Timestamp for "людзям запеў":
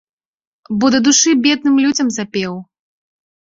1.85-2.57